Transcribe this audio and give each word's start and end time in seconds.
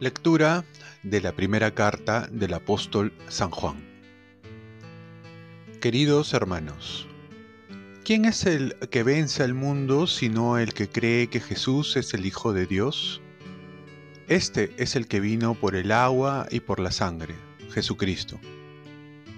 Lectura 0.00 0.64
de 1.02 1.20
la 1.20 1.32
primera 1.32 1.74
carta 1.74 2.28
del 2.30 2.54
apóstol 2.54 3.12
San 3.26 3.50
Juan. 3.50 3.84
Queridos 5.80 6.34
hermanos, 6.34 7.08
¿quién 8.04 8.24
es 8.24 8.46
el 8.46 8.76
que 8.90 9.02
vence 9.02 9.42
al 9.42 9.54
mundo 9.54 10.06
sino 10.06 10.56
el 10.56 10.72
que 10.72 10.88
cree 10.88 11.26
que 11.26 11.40
Jesús 11.40 11.96
es 11.96 12.14
el 12.14 12.26
Hijo 12.26 12.52
de 12.52 12.66
Dios? 12.66 13.20
Este 14.28 14.72
es 14.76 14.94
el 14.94 15.08
que 15.08 15.20
vino 15.20 15.54
por 15.54 15.74
el 15.74 15.90
agua 15.90 16.46
y 16.50 16.60
por 16.60 16.80
la 16.80 16.90
sangre, 16.90 17.34
Jesucristo. 17.72 18.38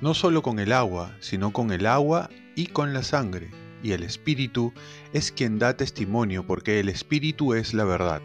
No 0.00 0.14
solo 0.14 0.42
con 0.42 0.58
el 0.58 0.72
agua, 0.72 1.16
sino 1.20 1.52
con 1.52 1.72
el 1.72 1.86
agua 1.86 2.30
y 2.54 2.66
con 2.66 2.92
la 2.92 3.02
sangre, 3.02 3.50
y 3.82 3.92
el 3.92 4.02
Espíritu 4.02 4.72
es 5.12 5.32
quien 5.32 5.58
da 5.58 5.76
testimonio 5.76 6.46
porque 6.46 6.80
el 6.80 6.88
Espíritu 6.88 7.54
es 7.54 7.74
la 7.74 7.84
verdad 7.84 8.22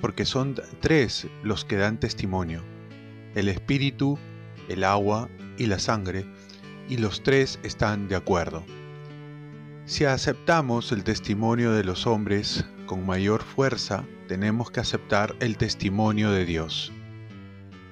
porque 0.00 0.24
son 0.24 0.54
tres 0.80 1.26
los 1.42 1.64
que 1.64 1.76
dan 1.76 1.98
testimonio, 1.98 2.62
el 3.34 3.48
espíritu, 3.48 4.18
el 4.68 4.84
agua 4.84 5.28
y 5.58 5.66
la 5.66 5.78
sangre, 5.78 6.26
y 6.88 6.98
los 6.98 7.22
tres 7.22 7.58
están 7.62 8.08
de 8.08 8.16
acuerdo. 8.16 8.64
Si 9.86 10.04
aceptamos 10.04 10.90
el 10.90 11.04
testimonio 11.04 11.70
de 11.70 11.84
los 11.84 12.08
hombres 12.08 12.64
con 12.86 13.06
mayor 13.06 13.44
fuerza, 13.44 14.04
tenemos 14.26 14.72
que 14.72 14.80
aceptar 14.80 15.36
el 15.38 15.56
testimonio 15.56 16.32
de 16.32 16.44
Dios. 16.44 16.92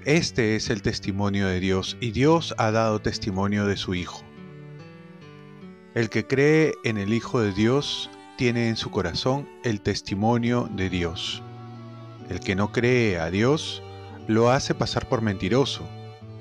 Este 0.04 0.56
es 0.56 0.70
el 0.70 0.82
testimonio 0.82 1.46
de 1.46 1.60
Dios 1.60 1.96
y 2.00 2.10
Dios 2.10 2.52
ha 2.58 2.72
dado 2.72 3.00
testimonio 3.00 3.64
de 3.66 3.76
su 3.76 3.94
Hijo. 3.94 4.24
El 5.94 6.10
que 6.10 6.26
cree 6.26 6.74
en 6.82 6.98
el 6.98 7.12
Hijo 7.12 7.40
de 7.40 7.52
Dios 7.52 8.10
tiene 8.36 8.68
en 8.68 8.76
su 8.76 8.90
corazón 8.90 9.48
el 9.62 9.80
testimonio 9.80 10.68
de 10.72 10.90
Dios. 10.90 11.44
El 12.28 12.40
que 12.40 12.56
no 12.56 12.72
cree 12.72 13.20
a 13.20 13.30
Dios 13.30 13.84
lo 14.26 14.50
hace 14.50 14.74
pasar 14.74 15.08
por 15.08 15.22
mentiroso, 15.22 15.88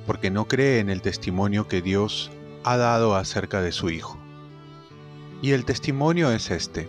porque 0.08 0.32
no 0.32 0.48
cree 0.48 0.80
en 0.80 0.90
el 0.90 1.04
testimonio 1.04 1.68
que 1.68 1.84
Dios 1.84 2.32
ha 2.64 2.76
dado 2.76 3.16
acerca 3.16 3.62
de 3.62 3.72
su 3.72 3.92
Hijo. 3.92 4.23
Y 5.44 5.52
el 5.52 5.66
testimonio 5.66 6.32
es 6.32 6.50
este. 6.52 6.88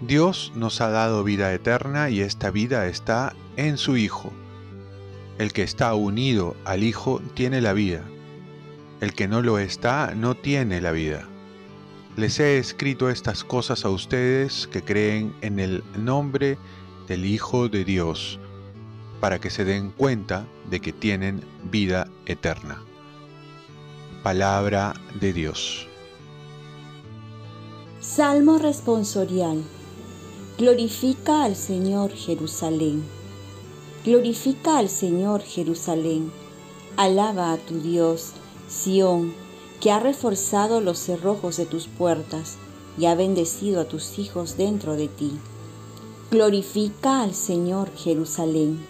Dios 0.00 0.50
nos 0.56 0.80
ha 0.80 0.90
dado 0.90 1.22
vida 1.22 1.54
eterna 1.54 2.10
y 2.10 2.20
esta 2.20 2.50
vida 2.50 2.88
está 2.88 3.32
en 3.56 3.78
su 3.78 3.96
Hijo. 3.96 4.32
El 5.38 5.52
que 5.52 5.62
está 5.62 5.94
unido 5.94 6.56
al 6.64 6.82
Hijo 6.82 7.22
tiene 7.34 7.60
la 7.60 7.72
vida. 7.74 8.02
El 9.00 9.14
que 9.14 9.28
no 9.28 9.40
lo 9.40 9.60
está 9.60 10.16
no 10.16 10.34
tiene 10.34 10.80
la 10.80 10.90
vida. 10.90 11.28
Les 12.16 12.40
he 12.40 12.58
escrito 12.58 13.08
estas 13.08 13.44
cosas 13.44 13.84
a 13.84 13.90
ustedes 13.90 14.66
que 14.66 14.82
creen 14.82 15.32
en 15.40 15.60
el 15.60 15.84
nombre 15.96 16.58
del 17.06 17.24
Hijo 17.24 17.68
de 17.68 17.84
Dios, 17.84 18.40
para 19.20 19.38
que 19.38 19.48
se 19.48 19.64
den 19.64 19.92
cuenta 19.92 20.44
de 20.68 20.80
que 20.80 20.92
tienen 20.92 21.44
vida 21.70 22.08
eterna. 22.26 22.82
Palabra 24.24 24.94
de 25.20 25.32
Dios. 25.32 25.86
Salmo 28.16 28.56
responsorial. 28.56 29.62
Glorifica 30.56 31.44
al 31.44 31.54
Señor 31.54 32.12
Jerusalén. 32.12 33.04
Glorifica 34.06 34.78
al 34.78 34.88
Señor 34.88 35.42
Jerusalén. 35.42 36.32
Alaba 36.96 37.52
a 37.52 37.58
tu 37.58 37.78
Dios, 37.78 38.30
Sión, 38.68 39.34
que 39.82 39.90
ha 39.90 40.00
reforzado 40.00 40.80
los 40.80 40.98
cerrojos 40.98 41.58
de 41.58 41.66
tus 41.66 41.88
puertas 41.88 42.56
y 42.96 43.04
ha 43.04 43.14
bendecido 43.14 43.82
a 43.82 43.84
tus 43.84 44.18
hijos 44.18 44.56
dentro 44.56 44.96
de 44.96 45.08
ti. 45.08 45.32
Glorifica 46.30 47.20
al 47.20 47.34
Señor 47.34 47.90
Jerusalén. 47.96 48.82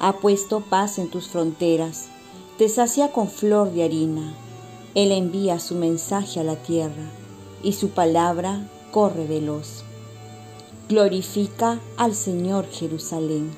Ha 0.00 0.14
puesto 0.14 0.62
paz 0.62 0.98
en 0.98 1.08
tus 1.10 1.28
fronteras, 1.28 2.08
te 2.58 2.68
sacia 2.68 3.12
con 3.12 3.28
flor 3.28 3.70
de 3.70 3.84
harina. 3.84 4.34
Él 4.96 5.12
envía 5.12 5.60
su 5.60 5.76
mensaje 5.76 6.40
a 6.40 6.42
la 6.42 6.56
tierra 6.56 7.21
y 7.62 7.72
su 7.72 7.90
palabra 7.90 8.68
corre 8.90 9.26
veloz. 9.26 9.84
Glorifica 10.88 11.80
al 11.96 12.14
Señor 12.14 12.66
Jerusalén. 12.70 13.50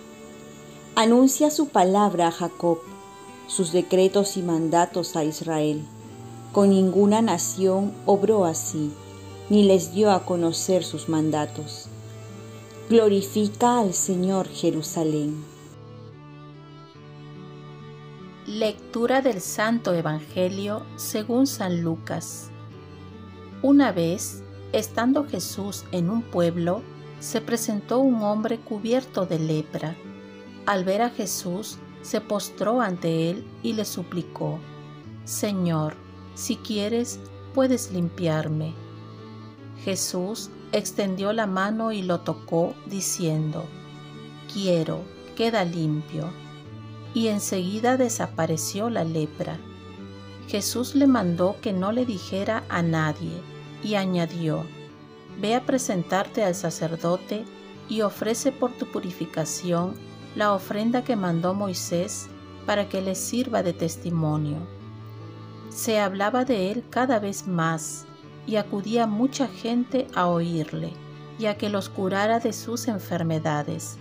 Anuncia 0.94 1.50
su 1.50 1.68
palabra 1.68 2.28
a 2.28 2.30
Jacob, 2.30 2.78
sus 3.48 3.72
decretos 3.72 4.36
y 4.36 4.42
mandatos 4.42 5.16
a 5.16 5.24
Israel. 5.24 5.84
Con 6.52 6.70
ninguna 6.70 7.20
nación 7.20 7.92
obró 8.06 8.44
así, 8.44 8.92
ni 9.50 9.64
les 9.64 9.92
dio 9.92 10.12
a 10.12 10.24
conocer 10.24 10.84
sus 10.84 11.08
mandatos. 11.08 11.88
Glorifica 12.88 13.80
al 13.80 13.92
Señor 13.92 14.46
Jerusalén. 14.48 15.44
Lectura 18.46 19.22
del 19.22 19.40
Santo 19.40 19.94
Evangelio 19.94 20.84
según 20.96 21.46
San 21.46 21.82
Lucas. 21.82 22.50
Una 23.66 23.92
vez, 23.92 24.42
estando 24.74 25.26
Jesús 25.26 25.86
en 25.90 26.10
un 26.10 26.20
pueblo, 26.20 26.82
se 27.18 27.40
presentó 27.40 27.98
un 27.98 28.20
hombre 28.20 28.58
cubierto 28.58 29.24
de 29.24 29.38
lepra. 29.38 29.96
Al 30.66 30.84
ver 30.84 31.00
a 31.00 31.08
Jesús, 31.08 31.78
se 32.02 32.20
postró 32.20 32.82
ante 32.82 33.30
él 33.30 33.46
y 33.62 33.72
le 33.72 33.86
suplicó, 33.86 34.58
Señor, 35.24 35.94
si 36.34 36.56
quieres, 36.56 37.20
puedes 37.54 37.90
limpiarme. 37.90 38.74
Jesús 39.82 40.50
extendió 40.72 41.32
la 41.32 41.46
mano 41.46 41.90
y 41.90 42.02
lo 42.02 42.20
tocó, 42.20 42.74
diciendo, 42.84 43.64
Quiero, 44.52 45.00
queda 45.36 45.64
limpio. 45.64 46.28
Y 47.14 47.28
enseguida 47.28 47.96
desapareció 47.96 48.90
la 48.90 49.04
lepra. 49.04 49.58
Jesús 50.48 50.94
le 50.94 51.06
mandó 51.06 51.56
que 51.62 51.72
no 51.72 51.92
le 51.92 52.04
dijera 52.04 52.64
a 52.68 52.82
nadie, 52.82 53.40
y 53.84 53.94
añadió, 53.94 54.64
Ve 55.40 55.54
a 55.54 55.64
presentarte 55.64 56.44
al 56.44 56.54
sacerdote 56.54 57.44
y 57.88 58.00
ofrece 58.00 58.50
por 58.50 58.72
tu 58.72 58.90
purificación 58.90 59.94
la 60.34 60.52
ofrenda 60.52 61.04
que 61.04 61.16
mandó 61.16 61.54
Moisés 61.54 62.28
para 62.66 62.88
que 62.88 63.02
le 63.02 63.14
sirva 63.14 63.62
de 63.62 63.72
testimonio. 63.72 64.58
Se 65.68 66.00
hablaba 66.00 66.44
de 66.44 66.70
él 66.70 66.84
cada 66.88 67.18
vez 67.18 67.46
más 67.46 68.06
y 68.46 68.56
acudía 68.56 69.06
mucha 69.06 69.48
gente 69.48 70.06
a 70.14 70.28
oírle 70.28 70.92
y 71.38 71.46
a 71.46 71.56
que 71.56 71.68
los 71.68 71.88
curara 71.88 72.38
de 72.38 72.52
sus 72.52 72.88
enfermedades. 72.88 73.98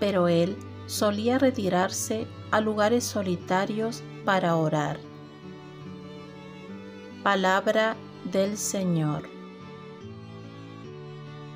Pero 0.00 0.28
él 0.28 0.56
solía 0.86 1.38
retirarse 1.38 2.26
a 2.50 2.60
lugares 2.60 3.04
solitarios 3.04 4.02
para 4.24 4.56
orar. 4.56 4.98
Palabra 7.22 7.96
del 8.30 8.56
Señor. 8.56 9.22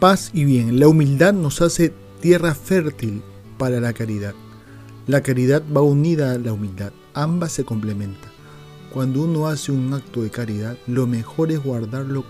Paz 0.01 0.31
y 0.35 0.45
bien, 0.45 0.79
la 0.79 0.89
humildad 0.89 1.33
nos 1.33 1.63
hace 1.63 1.93
tierra 2.21 2.55
fértil 2.55 3.23
para 3.59 3.81
la 3.81 3.93
caridad. 3.93 4.35
La 5.07 5.23
caridad 5.23 5.63
va 5.75 5.83
unida 5.83 6.33
a 6.33 6.39
la 6.39 6.53
humildad, 6.53 6.93
ambas 7.15 7.53
se 7.53 7.65
complementan. 7.65 8.31
Cuando 8.93 9.23
uno 9.23 9.47
hace 9.47 9.73
un 9.73 9.93
acto 9.95 10.23
de 10.23 10.31
caridad, 10.31 10.77
lo 10.87 11.07
mejor 11.07 11.53
es 11.53 11.63
guardarlo 11.63 12.25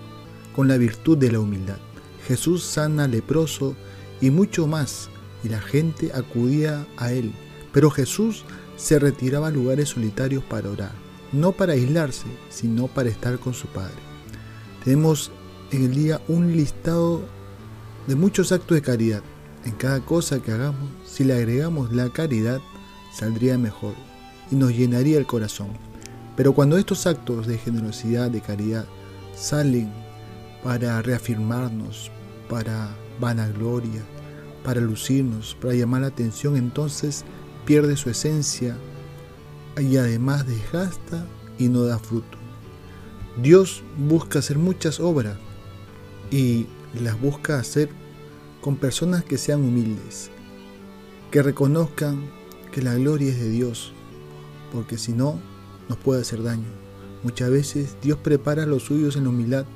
con 0.55 0.69
la 0.69 0.77
virtud 0.77 1.17
de 1.17 1.33
la 1.33 1.41
humildad. 1.41 1.79
Jesús 2.27 2.63
sana 2.63 3.07
leproso 3.07 3.77
y 4.21 4.31
mucho 4.31 4.67
más, 4.67 5.09
y 5.45 5.49
la 5.49 5.61
gente 5.61 6.11
acudía 6.13 6.87
a 6.97 7.13
él. 7.13 7.33
Pero 7.73 7.91
Jesús 7.91 8.45
se 8.77 8.99
retiraba 8.99 9.49
a 9.49 9.53
lugares 9.53 9.91
solitarios 9.91 10.45
para 10.45 10.71
orar, 10.71 10.93
no 11.33 11.53
para 11.53 11.75
aislarse, 11.75 12.27
sino 12.49 12.89
para 12.89 13.11
estar 13.11 13.39
con 13.39 13.55
su 13.55 13.67
Padre. 13.69 14.16
Tenemos 14.87 15.33
en 15.73 15.83
el 15.83 15.97
día 15.97 16.21
un 16.29 16.57
listado 16.57 17.21
de 18.07 18.15
muchos 18.15 18.53
actos 18.53 18.77
de 18.77 18.83
caridad. 18.83 19.21
En 19.65 19.73
cada 19.73 19.99
cosa 19.99 20.41
que 20.41 20.53
hagamos, 20.53 20.89
si 21.05 21.25
le 21.25 21.35
agregamos 21.35 21.93
la 21.93 22.09
caridad, 22.11 22.61
saldría 23.13 23.59
mejor 23.59 23.95
y 24.49 24.55
nos 24.55 24.71
llenaría 24.71 25.19
el 25.19 25.27
corazón. 25.27 25.71
Pero 26.37 26.53
cuando 26.53 26.79
estos 26.79 27.05
actos 27.09 27.49
de 27.49 27.59
generosidad, 27.59 28.31
de 28.31 28.41
caridad, 28.41 28.87
salen 29.35 29.93
para 30.63 31.03
reafirmarnos, 31.03 32.13
para 32.49 32.97
vanagloria, 33.19 34.03
para 34.63 34.81
lucirnos, 34.81 35.57
para 35.61 35.75
llamar 35.75 36.03
la 36.03 36.07
atención, 36.07 36.57
entonces 36.57 37.25
pierde 37.65 37.97
su 37.97 38.09
esencia 38.09 38.77
y 39.81 39.97
además 39.97 40.47
desgasta 40.47 41.27
y 41.59 41.67
no 41.67 41.83
da 41.83 41.99
fruto. 41.99 42.36
Dios 43.43 43.83
busca 43.99 44.39
hacer 44.39 44.59
muchas 44.59 44.99
obras 44.99 45.37
y 46.31 46.67
las 46.95 47.21
busca 47.21 47.59
hacer 47.59 47.91
con 48.63 48.77
personas 48.77 49.25
que 49.25 49.37
sean 49.37 49.61
humildes, 49.61 50.31
que 51.31 51.43
reconozcan 51.43 52.31
que 52.73 52.81
la 52.81 52.95
gloria 52.95 53.29
es 53.29 53.39
de 53.39 53.51
Dios, 53.51 53.93
porque 54.73 54.97
si 54.97 55.13
no, 55.13 55.39
nos 55.89 55.99
puede 55.99 56.23
hacer 56.23 56.43
daño. 56.43 56.65
Muchas 57.23 57.51
veces 57.51 57.97
Dios 58.03 58.19
prepara 58.19 58.63
a 58.63 58.67
los 58.67 58.85
suyos 58.85 59.17
en 59.17 59.25
la 59.25 59.31
humildad 59.31 59.67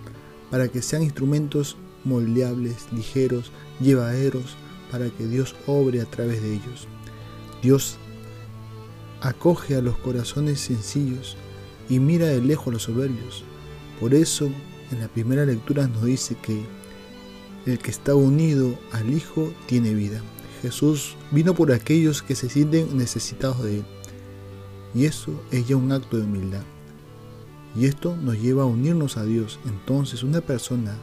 para 0.50 0.68
que 0.68 0.80
sean 0.80 1.02
instrumentos 1.02 1.76
moldeables, 2.04 2.90
ligeros, 2.92 3.52
llevaderos, 3.78 4.56
para 4.90 5.10
que 5.10 5.26
Dios 5.26 5.54
obre 5.66 6.00
a 6.00 6.06
través 6.06 6.42
de 6.42 6.54
ellos. 6.54 6.88
Dios 7.62 7.98
acoge 9.20 9.76
a 9.76 9.82
los 9.82 9.98
corazones 9.98 10.60
sencillos 10.60 11.36
y 11.90 11.98
mira 11.98 12.26
de 12.26 12.40
lejos 12.40 12.68
a 12.68 12.70
los 12.70 12.84
soberbios. 12.84 13.44
Por 13.98 14.14
eso, 14.14 14.50
en 14.90 15.00
la 15.00 15.08
primera 15.08 15.44
lectura 15.44 15.86
nos 15.86 16.04
dice 16.04 16.36
que 16.40 16.64
el 17.66 17.78
que 17.78 17.90
está 17.90 18.14
unido 18.14 18.78
al 18.92 19.12
Hijo 19.12 19.52
tiene 19.66 19.92
vida. 19.92 20.22
Jesús 20.62 21.16
vino 21.30 21.54
por 21.54 21.72
aquellos 21.72 22.22
que 22.22 22.34
se 22.34 22.48
sienten 22.48 22.96
necesitados 22.96 23.62
de 23.62 23.78
Él. 23.78 23.84
Y 24.94 25.04
eso 25.04 25.42
es 25.50 25.68
ya 25.68 25.76
un 25.76 25.92
acto 25.92 26.16
de 26.16 26.24
humildad. 26.24 26.62
Y 27.76 27.86
esto 27.86 28.16
nos 28.16 28.40
lleva 28.40 28.62
a 28.62 28.66
unirnos 28.66 29.16
a 29.16 29.24
Dios. 29.24 29.58
Entonces 29.66 30.22
una 30.22 30.40
persona 30.40 30.96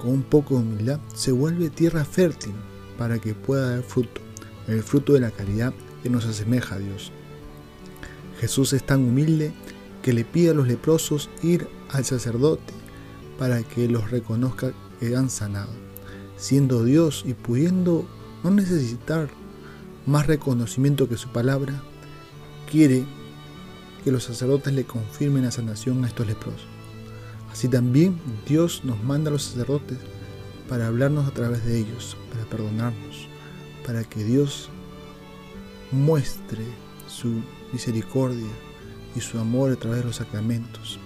con 0.00 0.10
un 0.10 0.22
poco 0.22 0.54
de 0.54 0.62
humildad 0.62 1.00
se 1.14 1.32
vuelve 1.32 1.70
tierra 1.70 2.04
fértil 2.04 2.54
para 2.96 3.18
que 3.18 3.34
pueda 3.34 3.70
dar 3.70 3.82
fruto, 3.82 4.20
el 4.66 4.82
fruto 4.82 5.12
de 5.12 5.20
la 5.20 5.30
caridad 5.30 5.74
que 6.02 6.10
nos 6.10 6.24
asemeja 6.26 6.76
a 6.76 6.78
Dios. 6.78 7.12
Jesús 8.38 8.72
es 8.72 8.84
tan 8.84 9.00
humilde 9.00 9.52
que 10.02 10.12
le 10.12 10.24
pide 10.24 10.50
a 10.50 10.54
los 10.54 10.68
leprosos 10.68 11.28
ir 11.42 11.68
al 11.90 12.04
sacerdote 12.04 12.72
para 13.38 13.62
que 13.62 13.88
los 13.88 14.10
reconozca 14.10 14.72
que 15.00 15.16
han 15.16 15.30
sanado. 15.30 15.72
Siendo 16.36 16.84
Dios 16.84 17.24
y 17.26 17.34
pudiendo 17.34 18.08
no 18.44 18.50
necesitar 18.50 19.28
más 20.06 20.26
reconocimiento 20.26 21.08
que 21.08 21.16
su 21.16 21.28
palabra, 21.30 21.82
quiere 22.70 23.04
que 24.04 24.12
los 24.12 24.24
sacerdotes 24.24 24.72
le 24.72 24.84
confirmen 24.84 25.44
la 25.44 25.50
sanación 25.50 26.04
a 26.04 26.08
estos 26.08 26.26
leprosos. 26.26 26.66
Así 27.52 27.68
también 27.68 28.18
Dios 28.46 28.82
nos 28.84 29.02
manda 29.02 29.30
a 29.30 29.32
los 29.32 29.42
sacerdotes 29.42 29.98
para 30.68 30.86
hablarnos 30.86 31.26
a 31.26 31.32
través 31.32 31.64
de 31.64 31.78
ellos, 31.78 32.16
para 32.30 32.44
perdonarnos, 32.44 33.28
para 33.84 34.04
que 34.04 34.22
Dios 34.22 34.68
muestre 35.90 36.64
su 37.08 37.42
misericordia 37.72 38.46
y 39.16 39.20
su 39.20 39.38
amor 39.38 39.72
a 39.72 39.76
través 39.76 40.00
de 40.00 40.06
los 40.06 40.16
sacramentos, 40.16 40.98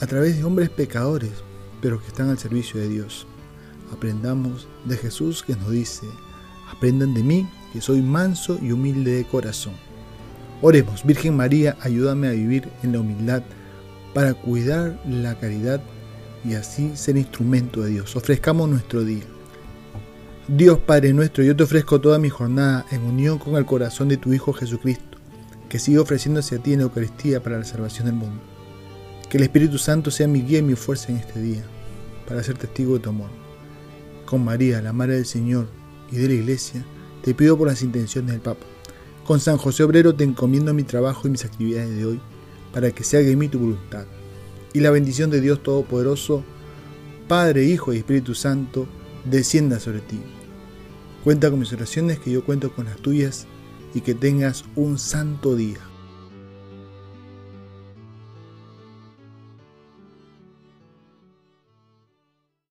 a 0.00 0.06
través 0.06 0.36
de 0.36 0.44
hombres 0.44 0.70
pecadores, 0.70 1.32
pero 1.80 2.00
que 2.00 2.08
están 2.08 2.28
al 2.28 2.38
servicio 2.38 2.80
de 2.80 2.88
Dios. 2.88 3.26
Aprendamos 3.92 4.68
de 4.84 4.96
Jesús 4.96 5.42
que 5.42 5.56
nos 5.56 5.70
dice, 5.70 6.06
aprendan 6.70 7.14
de 7.14 7.22
mí, 7.22 7.48
que 7.72 7.80
soy 7.80 8.02
manso 8.02 8.58
y 8.60 8.72
humilde 8.72 9.12
de 9.12 9.24
corazón. 9.24 9.74
Oremos, 10.60 11.04
Virgen 11.04 11.36
María, 11.36 11.76
ayúdame 11.80 12.28
a 12.28 12.32
vivir 12.32 12.68
en 12.82 12.92
la 12.92 13.00
humildad 13.00 13.42
para 14.12 14.34
cuidar 14.34 15.00
la 15.06 15.38
caridad 15.38 15.80
y 16.44 16.54
así 16.54 16.96
ser 16.96 17.16
instrumento 17.16 17.82
de 17.82 17.90
Dios. 17.90 18.16
Ofrezcamos 18.16 18.68
nuestro 18.68 19.04
día. 19.04 19.24
Dios 20.48 20.78
Padre 20.78 21.12
nuestro, 21.12 21.44
yo 21.44 21.54
te 21.54 21.64
ofrezco 21.64 22.00
toda 22.00 22.18
mi 22.18 22.30
jornada 22.30 22.86
en 22.90 23.02
unión 23.02 23.38
con 23.38 23.56
el 23.56 23.66
corazón 23.66 24.08
de 24.08 24.16
tu 24.16 24.32
Hijo 24.32 24.54
Jesucristo, 24.54 25.18
que 25.68 25.78
sigue 25.78 25.98
ofreciéndose 25.98 26.56
a 26.56 26.58
ti 26.58 26.72
en 26.72 26.78
la 26.78 26.84
Eucaristía 26.84 27.42
para 27.42 27.58
la 27.58 27.66
salvación 27.66 28.06
del 28.06 28.14
mundo. 28.14 28.40
Que 29.28 29.36
el 29.36 29.42
Espíritu 29.42 29.76
Santo 29.76 30.10
sea 30.10 30.26
mi 30.26 30.40
guía 30.40 30.60
y 30.60 30.62
mi 30.62 30.74
fuerza 30.74 31.12
en 31.12 31.18
este 31.18 31.38
día, 31.38 31.62
para 32.26 32.42
ser 32.42 32.56
testigo 32.56 32.94
de 32.94 33.00
tu 33.00 33.10
amor. 33.10 33.28
Con 34.24 34.42
María, 34.42 34.80
la 34.80 34.94
Madre 34.94 35.16
del 35.16 35.26
Señor 35.26 35.68
y 36.10 36.16
de 36.16 36.28
la 36.28 36.34
Iglesia, 36.34 36.82
te 37.22 37.34
pido 37.34 37.58
por 37.58 37.68
las 37.68 37.82
intenciones 37.82 38.32
del 38.32 38.40
Papa. 38.40 38.64
Con 39.26 39.40
San 39.40 39.58
José 39.58 39.82
Obrero 39.82 40.14
te 40.14 40.24
encomiendo 40.24 40.72
mi 40.72 40.82
trabajo 40.82 41.28
y 41.28 41.30
mis 41.30 41.44
actividades 41.44 41.94
de 41.94 42.06
hoy, 42.06 42.20
para 42.72 42.90
que 42.90 43.04
se 43.04 43.18
haga 43.18 43.28
en 43.28 43.38
mí 43.38 43.48
tu 43.48 43.58
voluntad. 43.58 44.06
Y 44.72 44.80
la 44.80 44.90
bendición 44.90 45.28
de 45.28 45.42
Dios 45.42 45.62
Todopoderoso, 45.62 46.42
Padre, 47.28 47.66
Hijo 47.66 47.92
y 47.92 47.98
Espíritu 47.98 48.34
Santo, 48.34 48.88
descienda 49.26 49.78
sobre 49.78 50.00
ti. 50.00 50.18
Cuenta 51.28 51.50
con 51.50 51.58
mis 51.58 51.74
oraciones, 51.74 52.18
que 52.18 52.30
yo 52.30 52.42
cuento 52.42 52.72
con 52.72 52.86
las 52.86 52.96
tuyas, 52.96 53.46
y 53.92 54.00
que 54.00 54.14
tengas 54.14 54.64
un 54.76 54.98
santo 54.98 55.56
día. 55.56 55.78